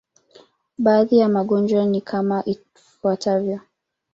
Baadhi 0.77 1.17
ya 1.17 1.29
magonjwa 1.29 1.85
ni 1.85 2.01
kama 2.01 2.43
ifuatavyo. 2.45 3.59